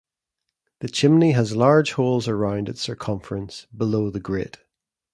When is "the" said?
0.79-0.89, 4.09-4.19